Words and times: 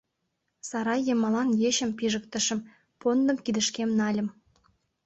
Сарай 0.69 1.01
йымалан 1.07 1.49
ечым 1.69 1.89
пижыктышым, 1.97 2.59
пондым 2.99 3.37
кидышкем 3.45 3.89
нальым. 3.99 4.27